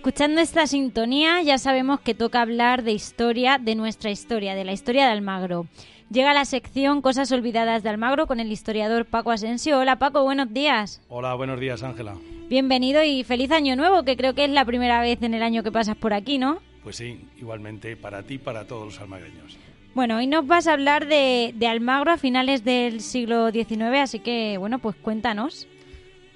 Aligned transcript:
escuchando 0.00 0.40
esta 0.40 0.66
sintonía 0.66 1.42
ya 1.42 1.58
sabemos 1.58 2.00
que 2.00 2.14
toca 2.14 2.40
hablar 2.40 2.84
de 2.84 2.92
historia, 2.92 3.58
de 3.58 3.74
nuestra 3.74 4.10
historia, 4.10 4.54
de 4.54 4.64
la 4.64 4.72
historia 4.72 5.04
de 5.04 5.12
Almagro. 5.12 5.66
Llega 6.10 6.32
la 6.32 6.46
sección 6.46 7.02
Cosas 7.02 7.30
Olvidadas 7.32 7.82
de 7.82 7.90
Almagro 7.90 8.26
con 8.26 8.40
el 8.40 8.50
historiador 8.50 9.04
Paco 9.04 9.30
Asensio. 9.30 9.78
Hola 9.78 9.98
Paco, 9.98 10.22
buenos 10.22 10.54
días. 10.54 11.02
Hola, 11.10 11.34
buenos 11.34 11.60
días 11.60 11.82
Ángela. 11.82 12.16
Bienvenido 12.48 13.02
y 13.04 13.24
feliz 13.24 13.50
año 13.50 13.76
nuevo, 13.76 14.02
que 14.02 14.16
creo 14.16 14.34
que 14.34 14.44
es 14.44 14.50
la 14.50 14.64
primera 14.64 15.02
vez 15.02 15.22
en 15.22 15.34
el 15.34 15.42
año 15.42 15.62
que 15.62 15.70
pasas 15.70 15.98
por 15.98 16.14
aquí, 16.14 16.38
¿no? 16.38 16.60
Pues 16.82 16.96
sí, 16.96 17.20
igualmente 17.36 17.94
para 17.94 18.22
ti 18.22 18.34
y 18.34 18.38
para 18.38 18.66
todos 18.66 18.86
los 18.86 19.00
almagreños. 19.02 19.58
Bueno, 19.94 20.16
hoy 20.16 20.26
nos 20.26 20.46
vas 20.46 20.66
a 20.66 20.72
hablar 20.72 21.08
de, 21.08 21.52
de 21.54 21.66
Almagro 21.66 22.12
a 22.12 22.16
finales 22.16 22.64
del 22.64 23.02
siglo 23.02 23.50
XIX, 23.50 23.98
así 24.00 24.20
que 24.20 24.56
bueno, 24.56 24.78
pues 24.78 24.96
cuéntanos. 24.96 25.68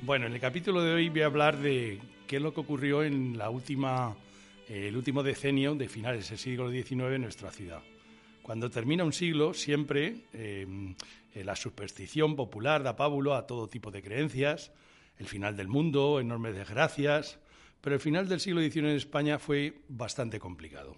Bueno, 0.02 0.26
en 0.26 0.34
el 0.34 0.40
capítulo 0.40 0.82
de 0.82 0.92
hoy 0.92 1.08
voy 1.08 1.22
a 1.22 1.26
hablar 1.26 1.56
de 1.56 1.98
qué 2.27 2.37
es 2.37 2.42
lo 2.42 2.52
que 2.55 2.60
ocurrió 2.60 3.02
en 3.02 3.37
la 3.38 3.51
última, 3.51 4.16
eh, 4.69 4.88
el 4.88 4.96
último 4.96 5.23
decenio 5.23 5.74
de 5.74 5.88
finales 5.88 6.28
del 6.28 6.38
siglo 6.38 6.70
XIX 6.70 7.14
en 7.14 7.23
nuestra 7.23 7.50
ciudad. 7.50 7.83
Cuando 8.42 8.70
termina 8.70 9.05
un 9.05 9.12
siglo, 9.12 9.55
siempre 9.55 10.27
eh, 10.33 10.66
la 11.34 11.56
superstición 11.56 12.37
popular 12.37 12.83
da 12.83 12.97
pábulo 12.97 13.34
a 13.34 13.47
todo 13.47 13.69
tipo 13.69 13.91
de 13.91 14.02
creencias, 14.02 14.73
el 15.19 15.27
final 15.27 15.56
del 15.56 15.69
mundo, 15.69 16.20
enormes 16.20 16.55
desgracias, 16.55 17.38
pero 17.80 17.95
el 17.97 18.00
final 18.00 18.28
del 18.28 18.41
siglo 18.41 18.61
XIX 18.61 18.77
en 18.77 18.97
España 18.97 19.38
fue 19.38 19.80
bastante 19.88 20.38
complicado. 20.38 20.97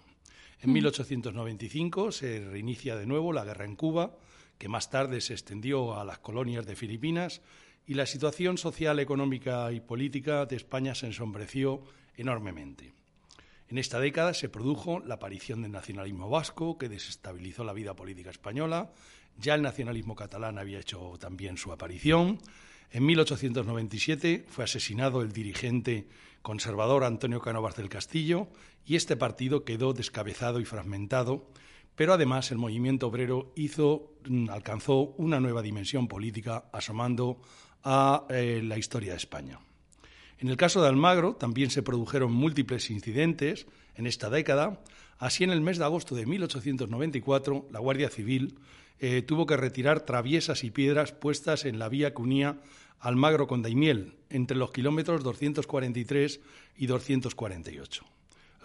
En 0.61 0.73
1895 0.73 2.11
se 2.11 2.43
reinicia 2.45 2.95
de 2.95 3.05
nuevo 3.05 3.31
la 3.31 3.45
guerra 3.45 3.65
en 3.65 3.75
Cuba, 3.75 4.17
que 4.57 4.69
más 4.69 4.89
tarde 4.89 5.21
se 5.21 5.33
extendió 5.33 5.99
a 5.99 6.03
las 6.03 6.19
colonias 6.19 6.65
de 6.65 6.75
Filipinas 6.75 7.41
y 7.87 7.93
la 7.93 8.05
situación 8.05 8.57
social, 8.57 8.99
económica 8.99 9.71
y 9.71 9.79
política 9.79 10.45
de 10.45 10.57
España 10.57 10.93
se 10.93 11.07
ensombreció 11.07 11.81
enormemente. 12.17 12.93
En 13.69 13.77
esta 13.77 13.99
década 13.99 14.33
se 14.33 14.49
produjo 14.49 14.99
la 14.99 15.15
aparición 15.15 15.61
del 15.61 15.71
nacionalismo 15.71 16.29
vasco, 16.29 16.77
que 16.77 16.89
desestabilizó 16.89 17.63
la 17.63 17.73
vida 17.73 17.95
política 17.95 18.29
española. 18.29 18.91
Ya 19.37 19.55
el 19.55 19.61
nacionalismo 19.61 20.15
catalán 20.15 20.57
había 20.57 20.79
hecho 20.79 21.13
también 21.19 21.57
su 21.57 21.71
aparición. 21.71 22.39
En 22.91 23.05
1897 23.05 24.45
fue 24.47 24.65
asesinado 24.65 25.21
el 25.21 25.31
dirigente 25.31 26.07
conservador 26.41 27.03
Antonio 27.03 27.41
Canovas 27.41 27.75
del 27.75 27.89
Castillo 27.89 28.47
y 28.85 28.95
este 28.95 29.17
partido 29.17 29.63
quedó 29.65 29.93
descabezado 29.93 30.59
y 30.61 30.65
fragmentado, 30.65 31.49
pero 31.95 32.13
además 32.13 32.51
el 32.51 32.57
movimiento 32.57 33.07
obrero 33.07 33.51
hizo, 33.55 34.13
alcanzó 34.49 35.13
una 35.17 35.41
nueva 35.41 35.61
dimensión 35.61 36.07
política 36.07 36.69
asomando 36.71 37.41
a 37.89 38.25
eh, 38.29 38.59
la 38.61 38.77
historia 38.77 39.11
de 39.11 39.17
España. 39.17 39.61
En 40.39 40.49
el 40.49 40.57
caso 40.57 40.81
de 40.81 40.89
Almagro 40.89 41.35
también 41.35 41.71
se 41.71 41.83
produjeron 41.83 42.33
múltiples 42.33 42.91
incidentes 42.91 43.65
en 43.95 44.07
esta 44.07 44.29
década. 44.29 44.81
Así, 45.19 45.45
en 45.45 45.51
el 45.51 45.61
mes 45.61 45.77
de 45.77 45.85
agosto 45.85 46.13
de 46.13 46.25
1894, 46.25 47.67
la 47.71 47.79
Guardia 47.79 48.09
Civil 48.09 48.59
eh, 48.99 49.21
tuvo 49.21 49.45
que 49.45 49.55
retirar 49.55 50.01
traviesas 50.01 50.65
y 50.65 50.69
piedras 50.69 51.13
puestas 51.13 51.63
en 51.63 51.79
la 51.79 51.87
vía 51.87 52.13
que 52.13 52.21
unía 52.21 52.57
Almagro 52.99 53.47
con 53.47 53.61
Daimiel, 53.61 54.15
entre 54.29 54.57
los 54.57 54.71
kilómetros 54.71 55.23
243 55.23 56.41
y 56.75 56.87
248. 56.87 58.03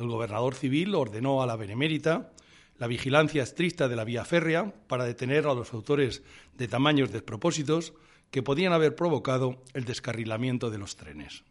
El 0.01 0.09
gobernador 0.09 0.57
civil 0.57 0.97
ordenó 0.97 1.45
a 1.45 1.47
la 1.47 1.55
Benemérita 1.55 2.33
la 2.77 2.89
vigilancia 2.89 3.45
estricta 3.45 3.87
de 3.87 3.95
la 3.95 4.05
vía 4.05 4.25
férrea 4.25 4.75
para 4.89 5.05
detener 5.05 5.47
a 5.47 5.55
los 5.55 5.73
autores 5.73 6.25
de 6.59 6.67
tamaños 6.67 7.13
despropósitos 7.13 7.93
que 8.33 8.43
podían 8.43 8.73
haber 8.73 8.97
provocado 8.97 9.63
el 9.75 9.85
descarrilamiento 9.85 10.71
de 10.71 10.79
los 10.79 10.97
trenes. 10.97 11.45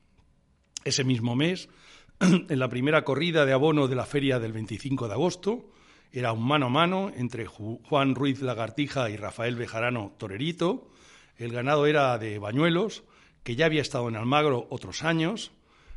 Ese 0.83 1.03
mismo 1.03 1.35
mes, 1.35 1.69
en 2.19 2.59
la 2.59 2.69
primera 2.69 3.05
corrida 3.05 3.45
de 3.45 3.53
abono 3.53 3.87
de 3.87 3.95
la 3.95 4.07
feria 4.07 4.39
del 4.39 4.51
25 4.51 5.07
de 5.07 5.13
agosto, 5.13 5.69
era 6.11 6.33
un 6.33 6.43
mano 6.43 6.65
a 6.65 6.69
mano 6.69 7.11
entre 7.15 7.45
Juan 7.45 8.15
Ruiz 8.15 8.41
Lagartija 8.41 9.11
y 9.11 9.15
Rafael 9.15 9.55
Bejarano 9.55 10.13
Torerito. 10.17 10.89
El 11.37 11.53
ganado 11.53 11.85
era 11.85 12.17
de 12.17 12.39
Bañuelos, 12.39 13.03
que 13.43 13.55
ya 13.55 13.67
había 13.67 13.81
estado 13.81 14.09
en 14.09 14.15
Almagro 14.15 14.65
otros 14.71 15.03
años. 15.03 15.51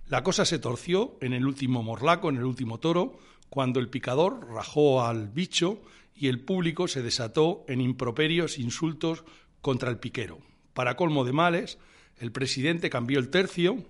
La 0.06 0.22
cosa 0.22 0.44
se 0.44 0.58
torció 0.58 1.16
en 1.22 1.32
el 1.32 1.46
último 1.46 1.82
morlaco, 1.82 2.28
en 2.28 2.36
el 2.36 2.44
último 2.44 2.78
toro, 2.78 3.18
cuando 3.48 3.80
el 3.80 3.88
picador 3.88 4.46
rajó 4.52 5.02
al 5.02 5.30
bicho 5.30 5.80
y 6.14 6.28
el 6.28 6.40
público 6.40 6.88
se 6.88 7.02
desató 7.02 7.64
en 7.68 7.80
improperios 7.80 8.58
insultos 8.58 9.24
contra 9.62 9.88
el 9.88 9.98
piquero. 9.98 10.40
Para 10.74 10.96
colmo 10.96 11.24
de 11.24 11.32
males, 11.32 11.78
el 12.18 12.32
presidente 12.32 12.90
cambió 12.90 13.18
el 13.18 13.30
tercio, 13.30 13.84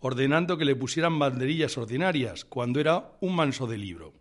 ordenando 0.00 0.56
que 0.56 0.64
le 0.64 0.76
pusieran 0.76 1.18
banderillas 1.18 1.76
ordinarias, 1.76 2.44
cuando 2.44 2.80
era 2.80 3.12
un 3.20 3.34
manso 3.34 3.66
de 3.66 3.78
libro. 3.78 4.12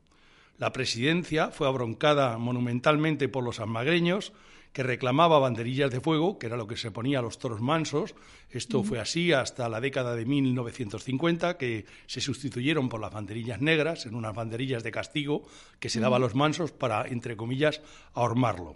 La 0.57 0.73
presidencia 0.73 1.51
fue 1.51 1.67
abroncada 1.67 2.37
monumentalmente 2.39 3.29
por 3.29 3.43
los 3.43 3.59
almagreños, 3.59 4.33
que 4.73 4.83
reclamaba 4.83 5.39
banderillas 5.39 5.91
de 5.91 6.01
fuego, 6.01 6.39
que 6.39 6.47
era 6.47 6.57
lo 6.57 6.67
que 6.67 6.77
se 6.77 6.91
ponía 6.91 7.19
a 7.19 7.21
los 7.21 7.39
toros 7.39 7.61
mansos. 7.61 8.15
Esto 8.49 8.83
fue 8.83 8.99
así 8.99 9.31
hasta 9.31 9.69
la 9.69 9.81
década 9.81 10.15
de 10.15 10.25
1950, 10.25 11.57
que 11.57 11.85
se 12.07 12.21
sustituyeron 12.21 12.89
por 12.89 12.99
las 12.99 13.13
banderillas 13.13 13.61
negras, 13.61 14.05
en 14.07 14.15
unas 14.15 14.35
banderillas 14.35 14.83
de 14.83 14.91
castigo 14.91 15.43
que 15.79 15.89
se 15.89 15.99
daba 15.99 16.17
a 16.17 16.19
los 16.19 16.35
mansos 16.35 16.71
para, 16.71 17.07
entre 17.07 17.37
comillas, 17.37 17.81
ahormarlo 18.13 18.75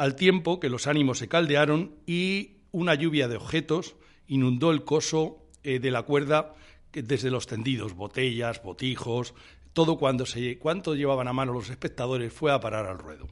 al 0.00 0.16
tiempo 0.16 0.60
que 0.60 0.70
los 0.70 0.86
ánimos 0.86 1.18
se 1.18 1.28
caldearon 1.28 1.94
y 2.06 2.62
una 2.72 2.94
lluvia 2.94 3.28
de 3.28 3.36
objetos 3.36 3.96
inundó 4.28 4.70
el 4.70 4.82
coso 4.82 5.44
eh, 5.62 5.78
de 5.78 5.90
la 5.90 6.04
cuerda 6.04 6.54
desde 6.90 7.30
los 7.30 7.46
tendidos, 7.46 7.94
botellas, 7.94 8.62
botijos, 8.62 9.34
todo 9.74 9.98
cuando 9.98 10.24
se, 10.24 10.58
cuanto 10.58 10.94
llevaban 10.94 11.28
a 11.28 11.34
mano 11.34 11.52
los 11.52 11.68
espectadores 11.68 12.32
fue 12.32 12.50
a 12.50 12.60
parar 12.60 12.86
al 12.86 12.96
ruedo. 12.96 13.26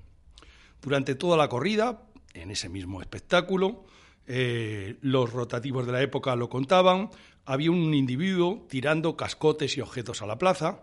Durante 0.83 1.15
toda 1.15 1.39
la 1.39 1.49
corrida, 1.49 2.03
en 2.35 2.51
ese 2.51 2.69
mismo 2.69 3.01
espectáculo, 3.01 3.87
eh, 4.27 4.99
los 5.01 5.33
rotativos 5.33 5.87
de 5.87 5.93
la 5.93 6.03
época 6.03 6.37
lo 6.37 6.51
contaban, 6.51 7.09
había 7.47 7.71
un 7.71 7.95
individuo 7.95 8.67
tirando 8.69 9.17
cascotes 9.17 9.79
y 9.79 9.81
objetos 9.81 10.21
a 10.21 10.27
la 10.27 10.37
plaza, 10.37 10.83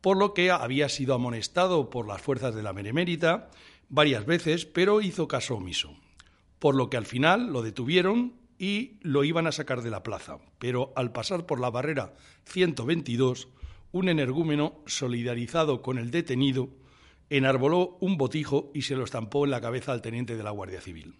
por 0.00 0.16
lo 0.16 0.32
que 0.32 0.50
había 0.50 0.88
sido 0.88 1.12
amonestado 1.12 1.90
por 1.90 2.08
las 2.08 2.22
fuerzas 2.22 2.54
de 2.54 2.62
la 2.62 2.72
Benemérita 2.72 3.50
varias 3.88 4.26
veces, 4.26 4.66
pero 4.66 5.00
hizo 5.00 5.28
caso 5.28 5.56
omiso, 5.56 5.96
por 6.58 6.74
lo 6.74 6.90
que 6.90 6.96
al 6.96 7.06
final 7.06 7.52
lo 7.52 7.62
detuvieron 7.62 8.34
y 8.58 8.98
lo 9.02 9.24
iban 9.24 9.46
a 9.46 9.52
sacar 9.52 9.82
de 9.82 9.90
la 9.90 10.02
plaza. 10.02 10.38
Pero 10.58 10.92
al 10.96 11.12
pasar 11.12 11.46
por 11.46 11.60
la 11.60 11.70
barrera 11.70 12.14
122, 12.44 13.48
un 13.92 14.08
energúmeno, 14.08 14.82
solidarizado 14.86 15.80
con 15.80 15.98
el 15.98 16.10
detenido, 16.10 16.68
enarboló 17.30 17.96
un 18.00 18.16
botijo 18.16 18.70
y 18.74 18.82
se 18.82 18.96
lo 18.96 19.04
estampó 19.04 19.44
en 19.44 19.50
la 19.50 19.60
cabeza 19.60 19.92
al 19.92 20.02
teniente 20.02 20.36
de 20.36 20.42
la 20.42 20.50
Guardia 20.50 20.80
Civil, 20.80 21.14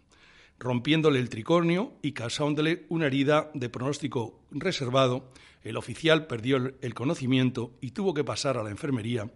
rompiéndole 0.58 1.18
el 1.20 1.28
tricornio 1.28 1.92
y 2.02 2.12
causándole 2.12 2.86
una 2.88 3.06
herida 3.06 3.50
de 3.54 3.68
pronóstico 3.68 4.40
reservado. 4.50 5.30
El 5.62 5.76
oficial 5.76 6.26
perdió 6.26 6.72
el 6.80 6.94
conocimiento 6.94 7.72
y 7.80 7.92
tuvo 7.92 8.14
que 8.14 8.24
pasar 8.24 8.58
a 8.58 8.62
la 8.62 8.70
enfermería 8.70 9.30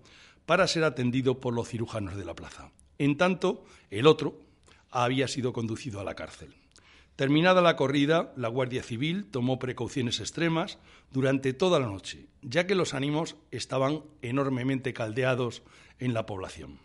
para 0.47 0.66
ser 0.66 0.84
atendido 0.84 1.41
por 1.41 1.54
los 1.54 1.69
cirujanos 1.69 2.16
de 2.16 2.25
la 2.25 2.34
plaza. 2.34 2.70
En 3.02 3.16
tanto, 3.16 3.64
el 3.90 4.06
otro 4.06 4.38
había 4.92 5.26
sido 5.26 5.52
conducido 5.52 5.98
a 5.98 6.04
la 6.04 6.14
cárcel. 6.14 6.54
Terminada 7.16 7.60
la 7.60 7.74
corrida, 7.74 8.32
la 8.36 8.46
Guardia 8.46 8.84
Civil 8.84 9.24
tomó 9.24 9.58
precauciones 9.58 10.20
extremas 10.20 10.78
durante 11.10 11.52
toda 11.52 11.80
la 11.80 11.86
noche, 11.86 12.26
ya 12.42 12.64
que 12.64 12.76
los 12.76 12.94
ánimos 12.94 13.34
estaban 13.50 14.02
enormemente 14.22 14.92
caldeados 14.92 15.62
en 15.99 16.14
la 16.14 16.26
población. 16.26 16.78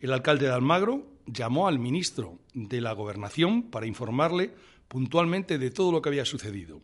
El 0.00 0.12
alcalde 0.12 0.48
de 0.48 0.52
Almagro 0.52 1.06
llamó 1.24 1.66
al 1.66 1.78
ministro 1.78 2.38
de 2.52 2.82
la 2.82 2.92
Gobernación 2.92 3.70
para 3.70 3.86
informarle 3.86 4.50
puntualmente 4.86 5.56
de 5.56 5.70
todo 5.70 5.92
lo 5.92 6.02
que 6.02 6.10
había 6.10 6.26
sucedido 6.26 6.82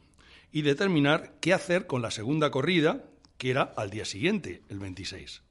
y 0.53 0.63
determinar 0.63 1.35
qué 1.43 1.53
hacer 1.53 1.87
con 1.87 2.01
la 2.01 2.11
segunda 2.11 2.51
corrida, 2.51 3.05
que 3.37 3.51
era 3.51 3.75
al 3.77 3.91
día 3.91 4.07
siguiente, 4.07 4.63
el 4.71 4.79
26. 4.79 5.43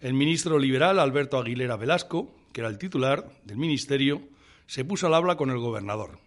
El 0.00 0.14
ministro 0.14 0.58
liberal 0.58 0.98
Alberto 0.98 1.38
Aguilera 1.38 1.76
Velasco 1.76 2.39
que 2.52 2.60
era 2.60 2.70
el 2.70 2.78
titular 2.78 3.30
del 3.44 3.56
ministerio, 3.56 4.22
se 4.66 4.84
puso 4.84 5.06
al 5.06 5.14
habla 5.14 5.36
con 5.36 5.50
el 5.50 5.58
gobernador 5.58 6.18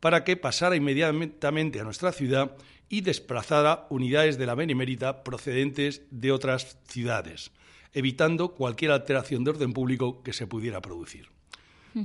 para 0.00 0.24
que 0.24 0.36
pasara 0.36 0.76
inmediatamente 0.76 1.80
a 1.80 1.84
nuestra 1.84 2.12
ciudad 2.12 2.56
y 2.88 3.00
desplazara 3.00 3.86
unidades 3.90 4.38
de 4.38 4.46
la 4.46 4.54
Benemérita 4.54 5.24
procedentes 5.24 6.02
de 6.10 6.32
otras 6.32 6.78
ciudades, 6.86 7.50
evitando 7.92 8.54
cualquier 8.54 8.92
alteración 8.92 9.44
de 9.44 9.50
orden 9.50 9.72
público 9.72 10.22
que 10.22 10.32
se 10.32 10.46
pudiera 10.46 10.80
producir. 10.80 11.28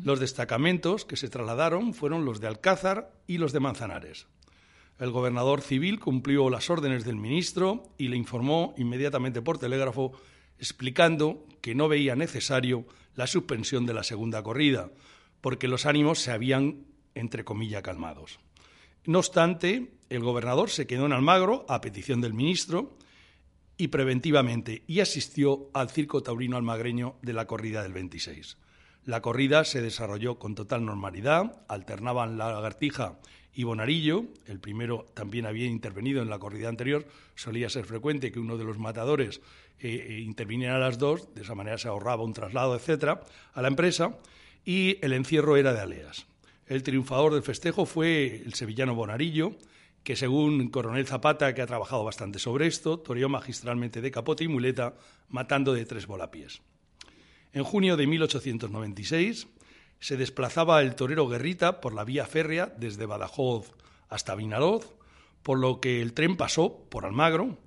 Los 0.04 0.22
destacamentos 0.22 1.04
que 1.04 1.18
se 1.18 1.28
trasladaron 1.28 1.94
fueron 1.94 2.24
los 2.24 2.40
de 2.40 2.48
Alcázar 2.48 3.12
y 3.28 3.38
los 3.40 3.52
de 3.52 3.60
Manzanares. 3.60 4.26
El 5.00 5.12
gobernador 5.12 5.62
civil 5.62 6.00
cumplió 6.00 6.50
las 6.50 6.70
órdenes 6.70 7.04
del 7.04 7.18
ministro 7.18 7.84
y 7.98 8.08
le 8.08 8.16
informó 8.16 8.74
inmediatamente 8.78 9.42
por 9.42 9.58
telégrafo 9.58 10.14
explicando 10.62 11.46
que 11.60 11.76
no 11.76 11.90
veía 11.90 12.16
necesario 12.16 12.86
la 13.16 13.28
suspensión 13.28 13.86
de 13.86 13.96
la 13.96 14.04
segunda 14.04 14.42
corrida, 14.44 14.92
porque 15.42 15.68
los 15.68 15.86
ánimos 15.86 16.20
se 16.20 16.32
habían, 16.32 16.86
entre 17.16 17.44
comillas, 17.44 17.82
calmados. 17.82 18.40
No 19.06 19.20
obstante, 19.20 19.92
el 20.10 20.22
gobernador 20.22 20.70
se 20.70 20.86
quedó 20.86 21.08
en 21.08 21.14
Almagro 21.14 21.66
a 21.68 21.82
petición 21.82 22.22
del 22.22 22.36
ministro 22.36 22.96
y 23.76 23.88
preventivamente 23.88 24.84
y 24.86 25.00
asistió 25.00 25.72
al 25.74 25.90
circo 25.90 26.22
taurino 26.22 26.58
almagreño 26.58 27.16
de 27.24 27.34
la 27.34 27.48
corrida 27.48 27.82
del 27.82 27.94
26. 27.94 28.58
La 29.06 29.22
corrida 29.22 29.64
se 29.64 29.82
desarrolló 29.82 30.38
con 30.38 30.54
total 30.54 30.86
normalidad, 30.86 31.64
alternaban 31.68 32.38
la 32.38 32.54
lagartija 32.54 33.18
y 33.54 33.64
Bonarillo, 33.64 34.26
el 34.46 34.60
primero 34.60 35.08
también 35.14 35.46
había 35.46 35.66
intervenido 35.66 36.22
en 36.22 36.30
la 36.30 36.40
corrida 36.40 36.70
anterior, 36.70 37.06
solía 37.36 37.70
ser 37.70 37.86
frecuente 37.86 38.32
que 38.32 38.40
uno 38.40 38.58
de 38.58 38.64
los 38.64 38.78
matadores 38.78 39.42
eh, 39.80 40.06
eh, 40.08 40.20
interviniera 40.20 40.76
a 40.76 40.80
las 40.80 41.00
dos, 41.00 41.34
de 41.34 41.42
esa 41.42 41.56
manera 41.56 41.78
se 41.78 41.88
ahorraba 41.88 42.24
un 42.24 42.34
traslado, 42.34 42.76
etcétera, 42.76 43.22
a 43.54 43.62
la 43.62 43.68
empresa, 43.68 44.18
y 44.64 45.04
el 45.04 45.14
encierro 45.14 45.58
era 45.58 45.74
de 45.74 45.82
aleas. 45.82 46.28
El 46.68 46.84
triunfador 46.84 47.34
del 47.34 47.44
festejo 47.44 47.86
fue 47.86 48.42
el 48.46 48.54
sevillano 48.54 48.96
Bonarillo, 48.96 49.58
que 50.04 50.16
según 50.16 50.70
Coronel 50.70 51.08
Zapata, 51.08 51.54
que 51.54 51.62
ha 51.62 51.68
trabajado 51.68 52.04
bastante 52.04 52.40
sobre 52.40 52.68
esto, 52.68 53.00
toreó 53.00 53.28
magistralmente 53.30 54.00
de 54.00 54.12
capote 54.12 54.44
y 54.44 54.48
muleta, 54.48 54.94
matando 55.28 55.74
de 55.74 55.86
tres 55.86 56.08
volapiés. 56.08 56.62
En 57.54 57.64
junio 57.64 57.98
de 57.98 58.08
1896 58.08 59.48
se 60.00 60.18
desplazaba 60.18 60.82
el 60.82 60.96
torero 60.96 61.28
Guerrita 61.28 61.82
por 61.82 61.94
la 61.94 62.06
vía 62.06 62.26
férrea 62.26 62.74
desde 62.78 63.06
Badajoz 63.06 63.74
hasta 64.10 64.36
Vinaroz, 64.36 64.96
por 65.44 65.60
lo 65.60 65.82
que 65.82 66.02
el 66.02 66.14
tren 66.14 66.38
pasó 66.38 66.86
por 66.90 67.06
Almagro, 67.06 67.58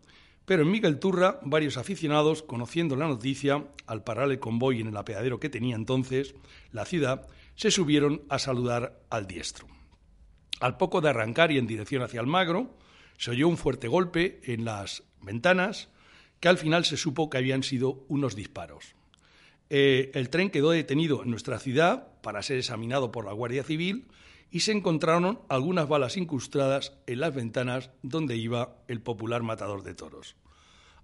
pero 0.47 0.63
en 0.63 0.71
Miguel 0.71 0.99
Turra 0.99 1.39
varios 1.43 1.77
aficionados, 1.77 2.43
conociendo 2.43 2.97
la 2.97 3.09
noticia, 3.09 3.67
al 3.87 4.05
parar 4.05 4.31
el 4.31 4.39
convoy 4.39 4.81
en 4.81 4.89
el 4.89 4.97
apeadero 4.97 5.41
que 5.41 5.49
tenía 5.49 5.77
entonces 5.77 6.35
la 6.71 6.85
ciudad, 6.85 7.27
se 7.55 7.71
subieron 7.71 8.23
a 8.29 8.39
saludar 8.39 9.01
al 9.11 9.27
diestro. 9.27 9.67
Al 10.61 10.77
poco 10.77 11.01
de 11.01 11.11
arrancar 11.11 11.53
y 11.53 11.59
en 11.59 11.67
dirección 11.67 12.03
hacia 12.03 12.21
Almagro, 12.21 12.77
se 13.17 13.31
oyó 13.31 13.49
un 13.49 13.57
fuerte 13.57 13.89
golpe 13.89 14.41
en 14.45 14.65
las 14.65 15.03
ventanas 15.21 15.89
que 16.41 16.49
al 16.49 16.59
final 16.59 16.85
se 16.85 16.97
supo 16.97 17.31
que 17.31 17.39
habían 17.39 17.63
sido 17.63 18.05
unos 18.09 18.35
disparos. 18.35 18.95
Eh, 19.76 20.12
el 20.15 20.31
tren 20.31 20.50
quedó 20.50 20.71
detenido 20.71 21.25
en 21.25 21.31
nuestra 21.31 21.59
ciudad 21.59 22.06
para 22.23 22.44
ser 22.44 22.59
examinado 22.59 23.11
por 23.11 23.25
la 23.25 23.32
Guardia 23.32 23.65
Civil 23.65 24.06
y 24.49 24.61
se 24.61 24.71
encontraron 24.71 25.41
algunas 25.49 25.88
balas 25.88 26.17
incrustadas 26.17 26.93
en 27.09 27.19
las 27.19 27.35
ventanas 27.35 27.91
donde 28.00 28.37
iba 28.37 28.76
el 28.87 29.00
popular 29.00 29.43
matador 29.43 29.82
de 29.82 29.97
toros. 29.97 30.37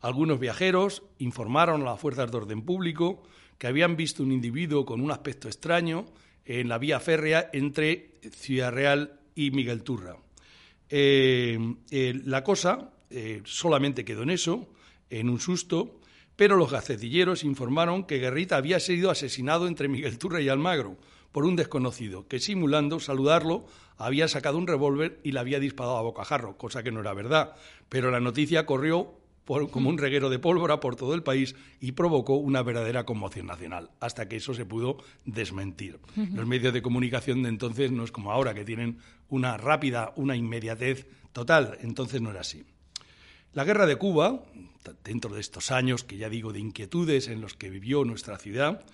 Algunos 0.00 0.38
viajeros 0.38 1.02
informaron 1.18 1.82
a 1.82 1.86
las 1.86 2.00
fuerzas 2.00 2.30
de 2.30 2.36
orden 2.36 2.62
público 2.62 3.24
que 3.58 3.66
habían 3.66 3.96
visto 3.96 4.22
un 4.22 4.30
individuo 4.30 4.86
con 4.86 5.00
un 5.00 5.10
aspecto 5.10 5.48
extraño 5.48 6.06
en 6.44 6.68
la 6.68 6.78
vía 6.78 7.00
férrea 7.00 7.50
entre 7.52 8.20
Ciudad 8.30 8.70
Real 8.70 9.18
y 9.34 9.50
Miguel 9.50 9.82
Turra. 9.82 10.16
Eh, 10.88 11.58
eh, 11.90 12.20
la 12.24 12.44
cosa 12.44 12.92
solamente 13.42 14.04
quedó 14.04 14.22
en 14.22 14.30
eso, 14.30 14.68
en 15.10 15.28
un 15.28 15.40
susto, 15.40 15.99
pero 16.40 16.56
los 16.56 16.70
gacetilleros 16.72 17.44
informaron 17.44 18.04
que 18.04 18.16
Guerrita 18.16 18.56
había 18.56 18.80
sido 18.80 19.10
asesinado 19.10 19.68
entre 19.68 19.88
Miguel 19.88 20.16
Turra 20.16 20.40
y 20.40 20.48
Almagro 20.48 20.96
por 21.32 21.44
un 21.44 21.54
desconocido 21.54 22.26
que, 22.28 22.38
simulando 22.38 22.98
saludarlo, 22.98 23.66
había 23.98 24.26
sacado 24.26 24.56
un 24.56 24.66
revólver 24.66 25.20
y 25.22 25.32
le 25.32 25.40
había 25.40 25.60
disparado 25.60 25.98
a 25.98 26.00
bocajarro, 26.00 26.56
cosa 26.56 26.82
que 26.82 26.92
no 26.92 27.00
era 27.00 27.12
verdad. 27.12 27.56
Pero 27.90 28.10
la 28.10 28.20
noticia 28.20 28.64
corrió 28.64 29.12
como 29.70 29.90
un 29.90 29.98
reguero 29.98 30.30
de 30.30 30.38
pólvora 30.38 30.80
por 30.80 30.96
todo 30.96 31.12
el 31.12 31.22
país 31.22 31.56
y 31.78 31.92
provocó 31.92 32.36
una 32.36 32.62
verdadera 32.62 33.04
conmoción 33.04 33.44
nacional, 33.44 33.90
hasta 34.00 34.26
que 34.26 34.36
eso 34.36 34.54
se 34.54 34.64
pudo 34.64 34.96
desmentir. 35.26 35.98
Los 36.32 36.46
medios 36.46 36.72
de 36.72 36.80
comunicación 36.80 37.42
de 37.42 37.50
entonces 37.50 37.92
no 37.92 38.02
es 38.02 38.12
como 38.12 38.32
ahora, 38.32 38.54
que 38.54 38.64
tienen 38.64 38.96
una 39.28 39.58
rápida, 39.58 40.14
una 40.16 40.36
inmediatez 40.36 41.06
total, 41.34 41.76
entonces 41.82 42.22
no 42.22 42.30
era 42.30 42.40
así. 42.40 42.64
La 43.52 43.64
guerra 43.64 43.86
de 43.86 43.96
Cuba, 43.96 44.44
dentro 45.02 45.34
de 45.34 45.40
estos 45.40 45.72
años 45.72 46.04
que 46.04 46.16
ya 46.16 46.28
digo 46.28 46.52
de 46.52 46.60
inquietudes 46.60 47.26
en 47.26 47.40
los 47.40 47.54
que 47.54 47.68
vivió 47.68 48.04
nuestra 48.04 48.38
ciudad, 48.38 48.84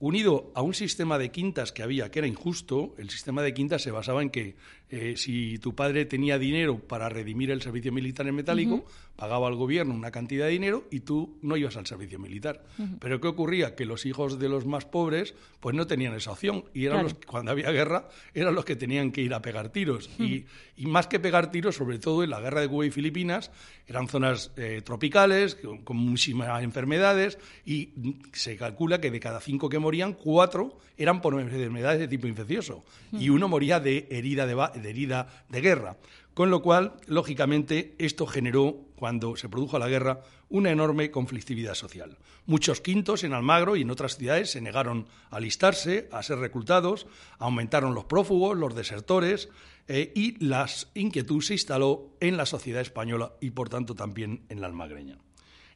unido 0.00 0.52
a 0.54 0.60
un 0.60 0.74
sistema 0.74 1.16
de 1.16 1.30
quintas 1.30 1.72
que 1.72 1.82
había 1.82 2.10
que 2.10 2.18
era 2.18 2.28
injusto, 2.28 2.94
el 2.98 3.08
sistema 3.08 3.40
de 3.40 3.54
quintas 3.54 3.80
se 3.80 3.90
basaba 3.90 4.20
en 4.20 4.28
que 4.28 4.56
eh, 4.90 5.14
si 5.16 5.58
tu 5.60 5.74
padre 5.74 6.04
tenía 6.04 6.38
dinero 6.38 6.78
para 6.78 7.08
redimir 7.08 7.50
el 7.50 7.62
servicio 7.62 7.90
militar 7.90 8.26
en 8.26 8.34
metálico, 8.34 8.84
pagaba 9.16 9.48
al 9.48 9.54
gobierno 9.54 9.94
una 9.94 10.10
cantidad 10.10 10.46
de 10.46 10.52
dinero 10.52 10.84
y 10.90 11.00
tú 11.00 11.38
no 11.42 11.56
ibas 11.56 11.76
al 11.76 11.86
servicio 11.86 12.18
militar. 12.18 12.64
Pero 12.98 13.20
¿qué 13.20 13.28
ocurría? 13.28 13.74
Que 13.74 13.84
los 13.84 14.06
hijos 14.06 14.38
de 14.38 14.48
los 14.48 14.66
más 14.66 14.84
pobres 14.84 15.34
pues 15.60 15.76
no 15.76 15.86
tenían 15.86 16.14
esa 16.14 16.32
opción 16.32 16.64
y 16.74 16.86
eran 16.86 17.04
los 17.04 17.14
cuando 17.26 17.52
había 17.52 17.70
guerra 17.70 18.08
eran 18.34 18.54
los 18.54 18.64
que 18.64 18.76
tenían 18.76 19.12
que 19.12 19.20
ir 19.20 19.34
a 19.34 19.42
pegar 19.42 19.68
tiros. 19.68 20.10
y, 20.18 20.46
más 20.78 21.06
que 21.06 21.20
pegar 21.20 21.52
tiros, 21.52 21.76
sobre 21.76 22.00
todo 22.00 22.24
en 22.24 22.30
la 22.30 22.40
guerra 22.40 22.60
de 22.60 22.68
Cuba 22.68 22.84
y 22.84 22.90
Filipinas, 22.90 23.52
eran 23.86 24.08
zonas 24.08 24.50
eh, 24.56 24.82
tropicales 24.84 25.56
con, 25.84 25.96
muchísimas 25.96 26.62
enfermedades 26.62 27.38
y 27.64 27.90
se 28.32 28.56
calcula 28.56 29.00
que 29.00 29.10
de 29.10 29.20
cada 29.20 29.40
cinco 29.40 29.68
que 29.68 29.78
morían, 29.78 30.14
cuatro 30.14 30.78
eran 30.96 31.20
por 31.20 31.38
enfermedades 31.40 32.00
de 32.00 32.08
tipo 32.08 32.26
infeccioso 32.26 32.84
y 33.12 33.28
uno 33.28 33.48
moría 33.48 33.78
de 33.78 34.08
herida 34.10 34.46
de, 34.46 34.80
de 34.80 34.90
herida 34.90 35.44
de 35.48 35.60
guerra. 35.60 35.96
Con 36.34 36.50
lo 36.50 36.62
cual, 36.62 36.94
lógicamente, 37.06 37.94
esto 37.98 38.26
generó, 38.26 38.86
cuando 38.96 39.36
se 39.36 39.48
produjo 39.48 39.78
la 39.78 39.88
guerra, 39.88 40.22
una 40.48 40.70
enorme 40.70 41.10
conflictividad 41.10 41.74
social. 41.74 42.16
Muchos 42.46 42.80
quintos 42.80 43.24
en 43.24 43.34
Almagro 43.34 43.76
y 43.76 43.82
en 43.82 43.90
otras 43.90 44.16
ciudades 44.16 44.50
se 44.50 44.60
negaron 44.60 45.06
a 45.30 45.36
alistarse, 45.36 46.08
a 46.10 46.22
ser 46.22 46.38
reclutados, 46.38 47.06
aumentaron 47.38 47.94
los 47.94 48.04
prófugos, 48.04 48.56
los 48.56 48.74
desertores, 48.74 49.50
eh, 49.88 50.12
y 50.14 50.42
la 50.44 50.66
inquietud 50.94 51.42
se 51.42 51.54
instaló 51.54 52.10
en 52.20 52.36
la 52.36 52.46
sociedad 52.46 52.80
española 52.80 53.34
y, 53.40 53.50
por 53.50 53.68
tanto, 53.68 53.94
también 53.94 54.44
en 54.48 54.60
la 54.60 54.68
almagreña. 54.68 55.18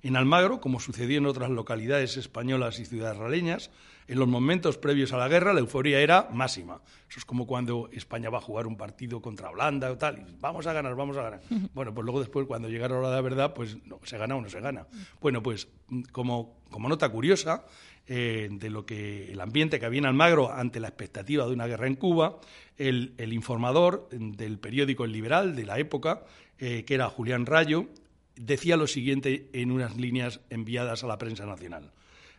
En 0.06 0.14
Almagro, 0.14 0.60
como 0.60 0.78
sucedió 0.78 1.18
en 1.18 1.26
otras 1.26 1.50
localidades 1.50 2.16
españolas 2.16 2.78
y 2.78 2.84
ciudades 2.84 3.18
raleñas, 3.18 3.72
en 4.06 4.20
los 4.20 4.28
momentos 4.28 4.78
previos 4.78 5.12
a 5.12 5.16
la 5.16 5.26
guerra 5.26 5.52
la 5.52 5.58
euforia 5.58 5.98
era 5.98 6.28
máxima. 6.32 6.80
Eso 7.10 7.18
es 7.18 7.24
como 7.24 7.44
cuando 7.44 7.88
España 7.90 8.30
va 8.30 8.38
a 8.38 8.40
jugar 8.40 8.68
un 8.68 8.76
partido 8.76 9.20
contra 9.20 9.50
Holanda 9.50 9.90
o 9.90 9.98
tal, 9.98 10.18
y 10.18 10.36
vamos 10.38 10.64
a 10.68 10.72
ganar, 10.72 10.94
vamos 10.94 11.16
a 11.16 11.22
ganar. 11.22 11.40
Bueno, 11.74 11.92
pues 11.92 12.04
luego 12.04 12.20
después, 12.20 12.46
cuando 12.46 12.68
llega 12.68 12.88
la 12.88 12.98
hora 12.98 13.08
de 13.08 13.16
la 13.16 13.20
verdad, 13.20 13.52
pues 13.52 13.78
no, 13.84 13.98
se 14.04 14.16
gana 14.16 14.36
o 14.36 14.40
no 14.40 14.48
se 14.48 14.60
gana. 14.60 14.86
Bueno, 15.20 15.42
pues 15.42 15.66
como, 16.12 16.60
como 16.70 16.88
nota 16.88 17.08
curiosa, 17.08 17.64
eh, 18.06 18.48
de 18.48 18.70
lo 18.70 18.86
que 18.86 19.32
el 19.32 19.40
ambiente 19.40 19.80
que 19.80 19.86
había 19.86 19.98
en 19.98 20.06
Almagro 20.06 20.52
ante 20.52 20.78
la 20.78 20.86
expectativa 20.86 21.44
de 21.46 21.52
una 21.52 21.66
guerra 21.66 21.88
en 21.88 21.96
Cuba, 21.96 22.38
el, 22.78 23.12
informador 23.32 24.08
del 24.10 24.60
periódico 24.60 25.04
El 25.04 25.10
Liberal 25.10 25.56
de 25.56 25.66
la 25.66 25.80
época, 25.80 26.22
eh, 26.60 26.84
que 26.86 26.94
era 26.94 27.08
Julián 27.08 27.44
Rayo, 27.44 27.88
decía 28.36 28.76
lo 28.76 28.86
siguiente 28.86 29.50
en 29.52 29.70
unas 29.70 29.96
líneas 29.96 30.40
enviadas 30.50 31.02
a 31.02 31.06
la 31.06 31.18
prensa 31.18 31.46
nacional. 31.46 31.92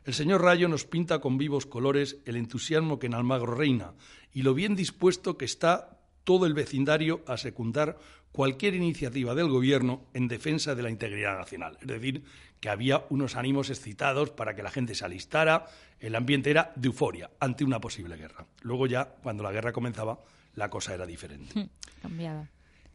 El 0.05 0.13
señor 0.13 0.41
Rayo 0.41 0.69
nos 0.69 0.85
pinta 0.85 1.19
con 1.19 1.37
vivos 1.37 1.65
colores 1.65 2.17
el 2.25 2.37
entusiasmo 2.37 2.97
que 2.97 3.07
en 3.07 3.13
Almagro 3.13 3.53
reina 3.55 3.93
y 4.33 4.43
lo 4.43 4.53
bien 4.53 4.75
dispuesto 4.75 5.37
que 5.37 5.45
está 5.45 5.99
todo 6.23 6.45
el 6.45 6.53
vecindario 6.53 7.23
a 7.27 7.37
secundar 7.37 7.97
cualquier 8.31 8.75
iniciativa 8.75 9.33
del 9.33 9.49
Gobierno 9.49 10.05
en 10.13 10.27
defensa 10.27 10.75
de 10.75 10.83
la 10.83 10.89
integridad 10.89 11.37
nacional. 11.37 11.77
Es 11.81 11.87
decir, 11.87 12.23
que 12.59 12.69
había 12.69 13.05
unos 13.09 13.35
ánimos 13.35 13.69
excitados 13.69 14.29
para 14.29 14.55
que 14.55 14.63
la 14.63 14.71
gente 14.71 14.95
se 14.95 15.05
alistara, 15.05 15.65
el 15.99 16.15
ambiente 16.15 16.51
era 16.51 16.71
de 16.75 16.87
euforia 16.87 17.31
ante 17.39 17.63
una 17.63 17.81
posible 17.81 18.15
guerra. 18.15 18.45
Luego 18.61 18.87
ya, 18.87 19.05
cuando 19.05 19.43
la 19.43 19.51
guerra 19.51 19.71
comenzaba, 19.71 20.19
la 20.55 20.69
cosa 20.69 20.93
era 20.93 21.05
diferente. 21.05 21.69
Cambiaba. 22.01 22.47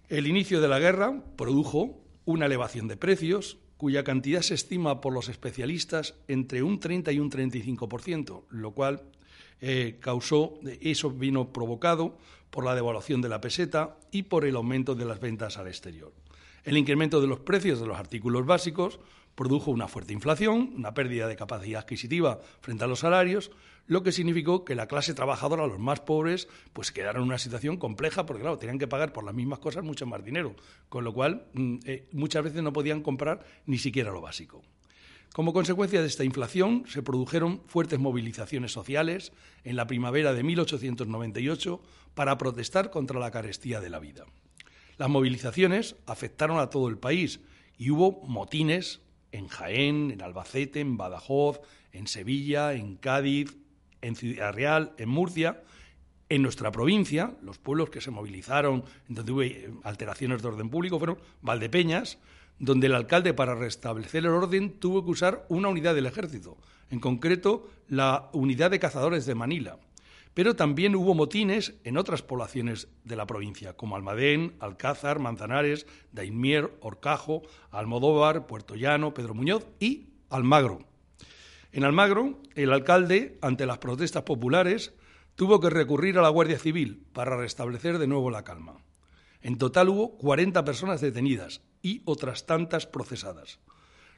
El 0.08 0.26
inicio 0.26 0.60
de 0.60 0.68
la 0.68 0.78
guerra 0.78 1.22
produjo 1.36 2.01
una 2.24 2.46
elevación 2.46 2.88
de 2.88 2.96
precios 2.96 3.58
cuya 3.76 4.04
cantidad 4.04 4.42
se 4.42 4.54
estima 4.54 5.00
por 5.00 5.12
los 5.12 5.28
especialistas 5.28 6.14
entre 6.28 6.62
un 6.62 6.78
30 6.78 7.10
y 7.12 7.18
un 7.18 7.30
35%, 7.30 8.44
lo 8.50 8.70
cual 8.70 9.02
eh, 9.60 9.98
causó, 10.00 10.60
eso 10.80 11.10
vino 11.10 11.52
provocado 11.52 12.16
por 12.50 12.64
la 12.64 12.74
devaluación 12.74 13.22
de 13.22 13.28
la 13.28 13.40
peseta 13.40 13.96
y 14.12 14.24
por 14.24 14.44
el 14.44 14.56
aumento 14.56 14.94
de 14.94 15.04
las 15.04 15.18
ventas 15.18 15.56
al 15.56 15.66
exterior. 15.66 16.12
El 16.64 16.76
incremento 16.76 17.20
de 17.20 17.26
los 17.26 17.40
precios 17.40 17.80
de 17.80 17.86
los 17.86 17.98
artículos 17.98 18.46
básicos 18.46 19.00
produjo 19.34 19.70
una 19.70 19.88
fuerte 19.88 20.12
inflación, 20.12 20.72
una 20.76 20.94
pérdida 20.94 21.26
de 21.26 21.36
capacidad 21.36 21.80
adquisitiva 21.80 22.40
frente 22.60 22.84
a 22.84 22.86
los 22.86 23.00
salarios, 23.00 23.50
lo 23.86 24.02
que 24.02 24.12
significó 24.12 24.64
que 24.64 24.74
la 24.74 24.86
clase 24.86 25.14
trabajadora, 25.14 25.66
los 25.66 25.78
más 25.78 26.00
pobres, 26.00 26.48
pues 26.72 26.92
quedaron 26.92 27.22
en 27.22 27.28
una 27.28 27.38
situación 27.38 27.78
compleja 27.78 28.26
porque, 28.26 28.42
claro, 28.42 28.58
tenían 28.58 28.78
que 28.78 28.86
pagar 28.86 29.12
por 29.12 29.24
las 29.24 29.34
mismas 29.34 29.58
cosas 29.58 29.82
mucho 29.82 30.06
más 30.06 30.24
dinero, 30.24 30.54
con 30.88 31.04
lo 31.04 31.12
cual 31.12 31.46
mm, 31.54 31.78
eh, 31.84 32.08
muchas 32.12 32.44
veces 32.44 32.62
no 32.62 32.72
podían 32.72 33.02
comprar 33.02 33.44
ni 33.66 33.78
siquiera 33.78 34.12
lo 34.12 34.20
básico. 34.20 34.62
Como 35.32 35.54
consecuencia 35.54 36.02
de 36.02 36.08
esta 36.08 36.24
inflación, 36.24 36.84
se 36.86 37.02
produjeron 37.02 37.62
fuertes 37.66 37.98
movilizaciones 37.98 38.70
sociales 38.70 39.32
en 39.64 39.76
la 39.76 39.86
primavera 39.86 40.34
de 40.34 40.42
1898 40.42 41.80
para 42.14 42.36
protestar 42.36 42.90
contra 42.90 43.18
la 43.18 43.30
carestía 43.30 43.80
de 43.80 43.88
la 43.88 43.98
vida. 43.98 44.26
Las 45.02 45.10
movilizaciones 45.10 45.96
afectaron 46.06 46.60
a 46.60 46.70
todo 46.70 46.86
el 46.86 46.96
país 46.96 47.40
y 47.76 47.90
hubo 47.90 48.24
motines 48.24 49.00
en 49.32 49.48
Jaén, 49.48 50.12
en 50.12 50.22
Albacete, 50.22 50.78
en 50.78 50.96
Badajoz, 50.96 51.60
en 51.90 52.06
Sevilla, 52.06 52.72
en 52.74 52.94
Cádiz, 52.94 53.56
en 54.00 54.14
Ciudad 54.14 54.54
Real, 54.54 54.92
en 54.98 55.08
Murcia. 55.08 55.64
En 56.28 56.42
nuestra 56.42 56.70
provincia, 56.70 57.34
los 57.42 57.58
pueblos 57.58 57.90
que 57.90 58.00
se 58.00 58.12
movilizaron, 58.12 58.84
donde 59.08 59.32
hubo 59.32 59.42
eh, 59.42 59.72
alteraciones 59.82 60.40
de 60.40 60.46
orden 60.46 60.70
público, 60.70 61.00
fueron 61.00 61.18
Valdepeñas, 61.40 62.18
donde 62.60 62.86
el 62.86 62.94
alcalde 62.94 63.34
para 63.34 63.56
restablecer 63.56 64.24
el 64.24 64.30
orden 64.30 64.78
tuvo 64.78 65.04
que 65.04 65.10
usar 65.10 65.46
una 65.48 65.68
unidad 65.68 65.96
del 65.96 66.06
ejército, 66.06 66.58
en 66.90 67.00
concreto 67.00 67.68
la 67.88 68.30
unidad 68.32 68.70
de 68.70 68.78
cazadores 68.78 69.26
de 69.26 69.34
Manila. 69.34 69.80
Pero 70.34 70.56
también 70.56 70.96
hubo 70.96 71.14
motines 71.14 71.74
en 71.84 71.98
otras 71.98 72.22
poblaciones 72.22 72.88
de 73.04 73.16
la 73.16 73.26
provincia, 73.26 73.76
como 73.76 73.96
Almadén, 73.96 74.54
Alcázar, 74.60 75.18
Manzanares, 75.18 75.86
Daimier, 76.12 76.72
Orcajo, 76.80 77.42
Almodóvar, 77.70 78.46
Puerto 78.46 78.74
Llano, 78.74 79.12
Pedro 79.12 79.34
Muñoz 79.34 79.66
y 79.78 80.08
Almagro. 80.30 80.86
En 81.72 81.84
Almagro, 81.84 82.40
el 82.54 82.72
alcalde, 82.72 83.38
ante 83.42 83.66
las 83.66 83.78
protestas 83.78 84.22
populares, 84.22 84.94
tuvo 85.34 85.60
que 85.60 85.70
recurrir 85.70 86.18
a 86.18 86.22
la 86.22 86.28
Guardia 86.28 86.58
Civil 86.58 87.06
para 87.12 87.36
restablecer 87.36 87.98
de 87.98 88.06
nuevo 88.06 88.30
la 88.30 88.44
calma. 88.44 88.76
En 89.40 89.58
total 89.58 89.88
hubo 89.88 90.16
40 90.18 90.64
personas 90.64 91.00
detenidas 91.00 91.62
y 91.82 92.02
otras 92.04 92.46
tantas 92.46 92.86
procesadas. 92.86 93.58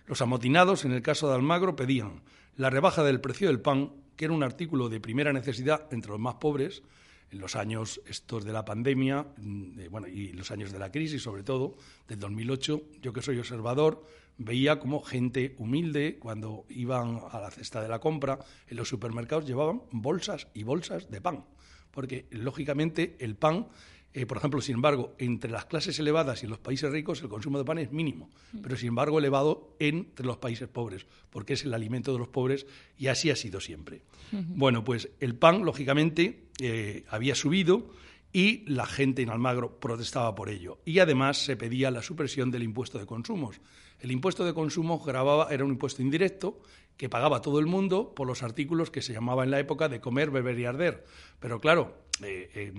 Los 0.07 0.21
amotinados, 0.21 0.85
en 0.85 0.93
el 0.93 1.03
caso 1.03 1.29
de 1.29 1.35
Almagro, 1.35 1.77
pedían 1.77 2.23
la 2.57 2.71
rebaja 2.71 3.03
del 3.03 3.21
precio 3.21 3.49
del 3.49 3.61
pan, 3.61 3.93
que 4.17 4.25
era 4.25 4.35
un 4.35 4.43
artículo 4.43 4.89
de 4.89 5.01
primera 5.01 5.33
necesidad 5.33 5.87
entre 5.93 6.11
los 6.11 6.21
más 6.21 6.37
pobres, 6.37 6.83
en 7.31 7.41
los 7.41 7.57
años 7.57 8.01
estos 8.07 8.45
de 8.45 8.53
la 8.53 8.65
pandemia 8.65 9.27
mm, 9.37 9.91
bueno, 9.91 10.07
y 10.07 10.33
los 10.33 10.51
años 10.51 10.73
de 10.73 10.79
la 10.79 10.91
crisis, 10.91 11.23
sobre 11.23 11.43
todo, 11.43 11.77
del 12.09 12.19
2008, 12.19 12.83
yo 13.03 13.13
que 13.13 13.23
soy 13.23 13.39
observador, 13.39 14.05
veía 14.39 14.79
como 14.79 15.03
gente 15.03 15.55
humilde, 15.59 16.19
cuando 16.19 16.65
iban 16.69 17.21
a 17.31 17.41
la 17.41 17.51
cesta 17.51 17.83
de 17.83 17.89
la 17.89 17.99
compra, 17.99 18.39
en 18.69 18.77
los 18.77 18.89
supermercados 18.89 19.47
llevaban 19.47 19.83
bolsas 19.91 20.49
y 20.55 20.63
bolsas 20.63 21.11
de 21.11 21.21
pan, 21.21 21.45
porque 21.91 22.27
lógicamente 22.31 23.17
el 23.19 23.37
pan 23.37 23.69
eh, 24.17 24.27
por 24.27 24.39
ejemplo, 24.39 24.61
sin 24.61 24.77
embargo, 24.77 25.17
entre 25.19 25.51
las 25.51 25.65
clases 25.65 25.99
elevadas 25.99 26.45
y 26.45 26.47
los 26.47 26.59
países 26.59 26.91
ricos 26.91 27.21
el 27.21 27.29
consumo 27.29 27.59
de 27.59 27.65
pan 27.65 27.79
es 27.79 27.91
mínimo, 27.91 28.31
mm. 28.53 28.61
pero 28.63 28.77
sin 28.77 28.89
embargo 28.89 29.19
elevado 29.19 29.75
entre 29.81 30.25
los 30.25 30.37
países 30.37 30.69
pobres, 30.69 31.07
porque 31.31 31.55
es 31.55 31.65
el 31.65 31.75
alimento 31.75 32.13
de 32.13 32.21
los 32.21 32.29
pobres 32.29 32.65
y 32.97 33.09
así 33.09 33.31
ha 33.31 33.37
sido 33.37 33.61
siempre. 33.61 34.03
Bueno, 34.31 34.83
pues 34.83 35.11
el 35.21 35.37
pan, 35.37 35.65
lógicamente, 35.65 36.49
eh, 36.61 37.05
había 37.09 37.37
subido 37.37 37.91
y 38.33 38.65
la 38.69 38.87
gente 38.87 39.23
en 39.23 39.31
Almagro 39.31 39.79
protestaba 39.79 40.35
por 40.35 40.49
ello. 40.49 40.79
Y 40.85 40.99
además 40.99 41.39
se 41.39 41.57
pedía 41.57 41.93
la 41.93 42.03
supresión 42.03 42.51
del 42.51 42.65
impuesto 42.65 42.99
de 42.99 43.07
consumos. 43.07 43.61
El 44.01 44.11
impuesto 44.11 44.45
de 44.45 44.55
consumo 44.55 44.99
grababa, 44.99 45.49
era 45.51 45.65
un 45.65 45.71
impuesto 45.71 46.03
indirecto 46.03 46.61
que 46.97 47.09
pagaba 47.09 47.43
todo 47.43 47.59
el 47.59 47.67
mundo 47.67 48.15
por 48.15 48.27
los 48.27 48.43
artículos 48.43 48.91
que 48.91 49.03
se 49.03 49.13
llamaba 49.13 49.45
en 49.45 49.51
la 49.51 49.61
época 49.61 49.89
de 49.89 50.01
comer, 50.01 50.31
beber 50.31 50.59
y 50.59 50.65
arder. 50.65 51.05
Pero 51.41 51.61
claro, 51.61 52.04
eh, 52.23 52.51
eh, 52.55 52.73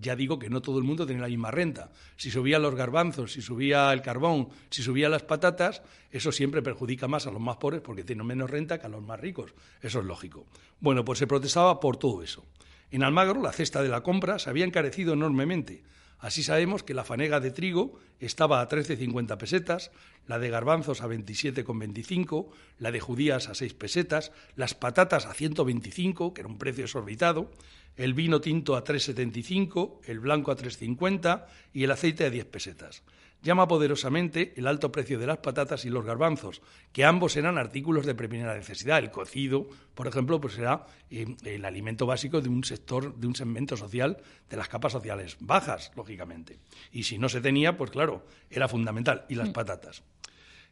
ya 0.00 0.14
digo 0.16 0.38
que 0.38 0.50
no 0.50 0.60
todo 0.60 0.78
el 0.78 0.84
mundo 0.84 1.06
tenía 1.06 1.22
la 1.22 1.28
misma 1.28 1.50
renta. 1.50 1.90
Si 2.16 2.30
subían 2.30 2.62
los 2.62 2.74
garbanzos, 2.74 3.32
si 3.32 3.40
subía 3.40 3.92
el 3.92 4.02
carbón, 4.02 4.48
si 4.70 4.82
subían 4.82 5.10
las 5.10 5.22
patatas, 5.22 5.82
eso 6.10 6.30
siempre 6.30 6.62
perjudica 6.62 7.08
más 7.08 7.26
a 7.26 7.30
los 7.30 7.40
más 7.40 7.56
pobres 7.56 7.80
porque 7.80 8.04
tienen 8.04 8.26
menos 8.26 8.50
renta 8.50 8.78
que 8.78 8.86
a 8.86 8.90
los 8.90 9.02
más 9.02 9.18
ricos. 9.18 9.54
Eso 9.80 10.00
es 10.00 10.04
lógico. 10.04 10.46
Bueno, 10.80 11.04
pues 11.04 11.18
se 11.18 11.26
protestaba 11.26 11.80
por 11.80 11.96
todo 11.96 12.22
eso. 12.22 12.44
En 12.90 13.02
Almagro, 13.02 13.40
la 13.40 13.52
cesta 13.52 13.82
de 13.82 13.88
la 13.88 14.02
compra 14.02 14.38
se 14.38 14.50
había 14.50 14.66
encarecido 14.66 15.14
enormemente. 15.14 15.82
Así 16.22 16.44
sabemos 16.44 16.84
que 16.84 16.94
la 16.94 17.02
fanega 17.02 17.40
de 17.40 17.50
trigo 17.50 17.98
estaba 18.20 18.60
a 18.60 18.68
13,50 18.68 19.36
pesetas, 19.38 19.90
la 20.28 20.38
de 20.38 20.50
garbanzos 20.50 21.02
a 21.02 21.08
27,25, 21.08 22.46
la 22.78 22.92
de 22.92 23.00
judías 23.00 23.48
a 23.48 23.54
6 23.54 23.74
pesetas, 23.74 24.30
las 24.54 24.74
patatas 24.74 25.26
a 25.26 25.34
125, 25.34 26.32
que 26.32 26.42
era 26.42 26.48
un 26.48 26.58
precio 26.58 26.84
exorbitado, 26.84 27.50
el 27.96 28.14
vino 28.14 28.40
tinto 28.40 28.76
a 28.76 28.84
3,75, 28.84 30.00
el 30.04 30.20
blanco 30.20 30.50
a 30.50 30.56
3,50 30.56 31.46
y 31.72 31.84
el 31.84 31.90
aceite 31.90 32.24
a 32.24 32.30
10 32.30 32.46
pesetas. 32.46 33.02
Llama 33.42 33.66
poderosamente 33.66 34.54
el 34.56 34.68
alto 34.68 34.92
precio 34.92 35.18
de 35.18 35.26
las 35.26 35.38
patatas 35.38 35.84
y 35.84 35.90
los 35.90 36.04
garbanzos, 36.04 36.62
que 36.92 37.04
ambos 37.04 37.36
eran 37.36 37.58
artículos 37.58 38.06
de 38.06 38.14
primera 38.14 38.54
necesidad. 38.54 38.98
El 38.98 39.10
cocido, 39.10 39.68
por 39.96 40.06
ejemplo, 40.06 40.40
pues 40.40 40.56
era 40.58 40.86
eh, 41.10 41.26
el 41.44 41.64
alimento 41.64 42.06
básico 42.06 42.40
de 42.40 42.48
un 42.48 42.62
sector, 42.62 43.16
de 43.16 43.26
un 43.26 43.34
segmento 43.34 43.76
social 43.76 44.18
de 44.48 44.56
las 44.56 44.68
capas 44.68 44.92
sociales 44.92 45.36
bajas, 45.40 45.90
lógicamente. 45.96 46.60
Y 46.92 47.02
si 47.02 47.18
no 47.18 47.28
se 47.28 47.40
tenía, 47.40 47.76
pues 47.76 47.90
claro, 47.90 48.24
era 48.48 48.68
fundamental. 48.68 49.26
Y 49.28 49.34
las 49.34 49.48
mm. 49.48 49.52
patatas. 49.52 50.04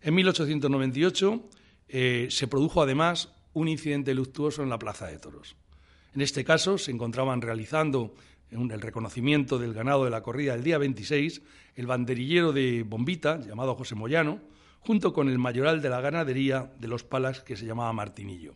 En 0.01 0.15
1898 0.15 1.49
eh, 1.89 2.29
se 2.31 2.47
produjo 2.47 2.83
además 2.83 3.31
un 3.53 3.67
incidente 3.67 4.15
luctuoso 4.15 4.63
en 4.63 4.69
la 4.69 4.79
Plaza 4.79 5.09
de 5.09 5.19
Toros. 5.19 5.57
En 6.15 6.23
este 6.23 6.45
caso 6.45 6.77
se 6.77 6.91
encontraban 6.91 7.41
realizando 7.41 8.15
el 8.51 8.81
reconocimiento 8.81 9.59
del 9.59 9.75
ganado 9.75 10.05
de 10.05 10.11
la 10.11 10.23
corrida 10.23 10.55
del 10.55 10.65
día 10.65 10.79
26 10.79 11.43
el 11.77 11.87
banderillero 11.87 12.53
de 12.53 12.83
Bombita, 12.83 13.41
llamado 13.41 13.77
José 13.77 13.95
Moyano, 13.95 14.41
junto 14.81 15.13
con 15.13 15.29
el 15.29 15.39
mayoral 15.39 15.81
de 15.81 15.89
la 15.89 16.01
ganadería 16.01 16.73
de 16.79 16.89
los 16.89 17.05
Palas, 17.05 17.43
que 17.43 17.57
se 17.57 17.65
llamaba 17.65 17.93
Martinillo. 17.93 18.55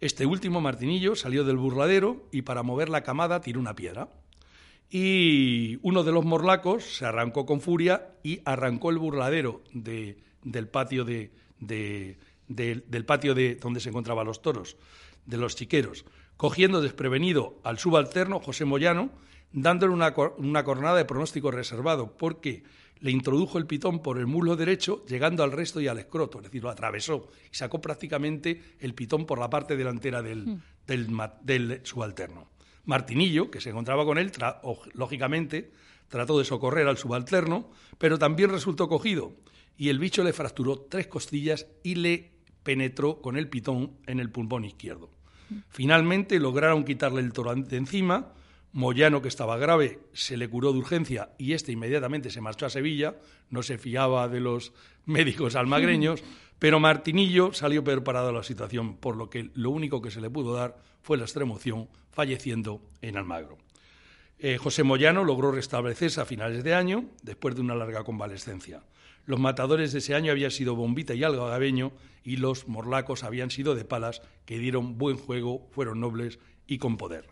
Este 0.00 0.26
último, 0.26 0.60
Martinillo, 0.60 1.16
salió 1.16 1.44
del 1.44 1.56
burladero 1.56 2.28
y 2.30 2.42
para 2.42 2.62
mover 2.62 2.88
la 2.88 3.02
camada 3.02 3.40
tiró 3.40 3.58
una 3.58 3.74
piedra. 3.74 4.08
Y 4.90 5.78
uno 5.82 6.04
de 6.04 6.12
los 6.12 6.24
morlacos 6.24 6.84
se 6.84 7.06
arrancó 7.06 7.46
con 7.46 7.60
furia 7.60 8.10
y 8.22 8.40
arrancó 8.44 8.90
el 8.90 8.98
burladero 8.98 9.62
del 9.72 10.68
patio 10.68 11.04
de, 11.04 11.32
del 11.58 13.04
patio 13.04 13.34
de 13.34 13.56
donde 13.56 13.80
se 13.80 13.88
encontraban 13.88 14.26
los 14.26 14.42
toros, 14.42 14.76
de 15.24 15.36
los 15.38 15.56
chiqueros 15.56 16.04
cogiendo 16.36 16.80
desprevenido 16.80 17.58
al 17.64 17.78
subalterno 17.78 18.40
José 18.40 18.64
Moyano, 18.64 19.10
dándole 19.52 19.92
una, 19.92 20.14
una 20.38 20.64
cornada 20.64 20.96
de 20.96 21.04
pronóstico 21.04 21.50
reservado, 21.50 22.16
porque 22.16 22.64
le 23.00 23.10
introdujo 23.10 23.58
el 23.58 23.66
pitón 23.66 24.02
por 24.02 24.18
el 24.18 24.26
muslo 24.26 24.56
derecho, 24.56 25.04
llegando 25.06 25.42
al 25.42 25.52
resto 25.52 25.80
y 25.80 25.88
al 25.88 25.98
escroto, 25.98 26.38
es 26.38 26.44
decir, 26.44 26.62
lo 26.62 26.70
atravesó 26.70 27.28
y 27.50 27.54
sacó 27.54 27.80
prácticamente 27.80 28.62
el 28.80 28.94
pitón 28.94 29.26
por 29.26 29.38
la 29.38 29.50
parte 29.50 29.76
delantera 29.76 30.22
del, 30.22 30.46
hmm. 30.46 30.62
del, 31.42 31.80
subalterno. 31.84 32.50
Martinillo, 32.84 33.50
que 33.50 33.60
se 33.60 33.70
encontraba 33.70 34.04
con 34.04 34.16
él, 34.16 34.32
lógicamente, 34.94 35.72
trató 36.08 36.38
de 36.38 36.44
socorrer 36.44 36.86
al 36.86 36.98
subalterno, 36.98 37.70
pero 37.98 38.18
también 38.18 38.50
resultó 38.50 38.88
cogido 38.88 39.34
y 39.76 39.88
el 39.88 39.98
bicho 39.98 40.22
le 40.22 40.32
fracturó 40.32 40.78
tres 40.78 41.06
costillas 41.06 41.66
y 41.82 41.96
le 41.96 42.32
penetró 42.62 43.20
con 43.20 43.36
el 43.36 43.48
pitón 43.48 43.98
en 44.06 44.20
el 44.20 44.30
pulmón 44.30 44.64
izquierdo. 44.64 45.10
Finalmente 45.68 46.38
lograron 46.38 46.84
quitarle 46.84 47.20
el 47.20 47.32
toro 47.32 47.54
de 47.54 47.76
encima. 47.76 48.32
Moyano, 48.72 49.22
que 49.22 49.28
estaba 49.28 49.56
grave, 49.56 50.00
se 50.12 50.36
le 50.36 50.48
curó 50.48 50.72
de 50.72 50.80
urgencia 50.80 51.30
y 51.38 51.54
este 51.54 51.72
inmediatamente 51.72 52.30
se 52.30 52.42
marchó 52.42 52.66
a 52.66 52.70
Sevilla. 52.70 53.16
No 53.48 53.62
se 53.62 53.78
fiaba 53.78 54.28
de 54.28 54.40
los 54.40 54.72
médicos 55.06 55.56
almagreños, 55.56 56.22
pero 56.58 56.80
Martinillo 56.80 57.52
salió 57.52 57.82
preparado 57.82 58.28
a 58.28 58.32
la 58.32 58.42
situación, 58.42 58.96
por 58.96 59.16
lo 59.16 59.30
que 59.30 59.50
lo 59.54 59.70
único 59.70 60.02
que 60.02 60.10
se 60.10 60.20
le 60.20 60.30
pudo 60.30 60.54
dar 60.54 60.76
fue 61.02 61.16
la 61.16 61.24
extremoción, 61.24 61.88
falleciendo 62.10 62.82
en 63.00 63.16
Almagro. 63.16 63.58
Eh, 64.38 64.58
José 64.58 64.82
Moyano 64.82 65.24
logró 65.24 65.50
restablecerse 65.50 66.20
a 66.20 66.26
finales 66.26 66.62
de 66.62 66.74
año, 66.74 67.06
después 67.22 67.54
de 67.54 67.62
una 67.62 67.74
larga 67.74 68.04
convalescencia. 68.04 68.82
Los 69.26 69.40
matadores 69.40 69.92
de 69.92 69.98
ese 69.98 70.14
año 70.14 70.30
habían 70.30 70.52
sido 70.52 70.76
Bombita 70.76 71.12
y 71.14 71.24
Algo 71.24 71.46
Gabeño 71.46 71.92
y 72.22 72.36
los 72.36 72.68
morlacos 72.68 73.24
habían 73.24 73.50
sido 73.50 73.74
de 73.74 73.84
palas 73.84 74.22
que 74.44 74.58
dieron 74.60 74.98
buen 74.98 75.16
juego, 75.16 75.68
fueron 75.72 75.98
nobles 75.98 76.38
y 76.66 76.78
con 76.78 76.96
poder. 76.96 77.26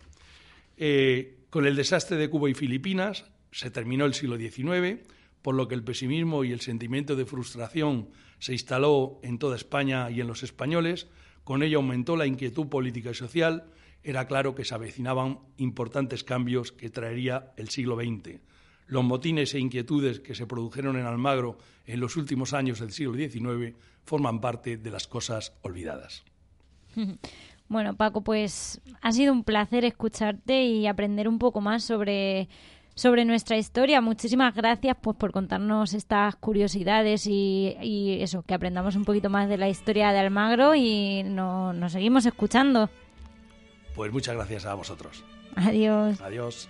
Eh, 0.77 1.47
con 1.51 1.67
el 1.67 1.77
desastre 1.77 2.17
de 2.17 2.29
Cuba 2.29 2.51
y 2.51 2.55
Filipinas 2.55 3.27
se 3.53 3.71
terminó 3.71 4.07
el 4.07 4.15
siglo 4.15 4.37
XIX, 4.37 5.03
por 5.41 5.55
lo 5.55 5.69
que 5.69 5.77
el 5.77 5.85
pesimismo 5.85 6.43
y 6.43 6.51
el 6.51 6.61
sentimiento 6.61 7.15
de 7.15 7.27
frustración 7.27 8.09
se 8.41 8.55
instaló 8.55 9.21
en 9.23 9.39
toda 9.39 9.55
España 9.55 10.11
y 10.11 10.21
en 10.21 10.27
los 10.27 10.43
españoles, 10.43 11.07
con 11.45 11.63
ello 11.63 11.79
aumentó 11.79 12.17
la 12.17 12.27
inquietud 12.27 12.67
política 12.67 13.11
y 13.11 13.15
social, 13.15 13.71
era 14.03 14.27
claro 14.27 14.57
que 14.57 14.65
se 14.65 14.75
avecinaban 14.75 15.39
importantes 15.59 16.25
cambios 16.25 16.73
que 16.73 16.91
traería 16.91 17.53
el 17.57 17.69
siglo 17.69 17.95
XX 17.95 18.41
los 18.87 19.05
motines 19.05 19.55
e 19.55 19.59
inquietudes 19.59 20.21
que 20.21 20.35
se 20.35 20.47
produjeron 20.47 20.97
en 20.97 21.07
Almagro 21.07 21.59
en 21.87 22.01
los 22.01 22.17
últimos 22.17 22.53
años 22.53 22.81
del 22.81 22.93
siglo 22.93 23.15
XIX 23.15 23.77
forman 24.05 24.41
parte 24.41 24.77
de 24.77 24.91
las 24.91 25.07
cosas 25.07 25.53
olvidadas. 25.63 26.25
Bueno, 27.67 27.97
Paco, 27.97 28.21
pues 28.21 28.83
ha 29.01 29.11
sido 29.11 29.33
un 29.33 29.43
placer 29.43 29.87
escucharte 29.87 30.65
y 30.65 30.87
aprender 30.87 31.27
un 31.27 31.39
poco 31.39 31.63
más 31.63 31.83
sobre, 31.83 32.49
sobre 32.95 33.25
nuestra 33.25 33.57
historia. 33.57 34.03
Muchísimas 34.03 34.55
gracias 34.55 34.97
pues, 35.01 35.17
por 35.17 35.33
contarnos 35.33 35.95
estas 35.95 36.37
curiosidades 36.37 37.27
y, 37.27 38.19
eso, 38.21 38.43
que 38.43 38.55
aprendamos 38.55 38.97
un 38.97 39.07
poquito 39.07 39.31
más 39.31 39.49
de 39.49 39.57
la 39.57 39.71
historia 39.71 40.13
de 40.13 40.19
Almagro 40.19 40.75
y 40.75 41.23
nos 41.25 41.93
seguimos 41.93 42.27
escuchando. 42.27 42.91
Pues 43.95 44.13
muchas 44.13 44.35
gracias 44.35 44.67
a 44.67 44.75
vosotros. 44.75 45.25
Adiós. 45.57 46.21
Adiós. 46.21 46.69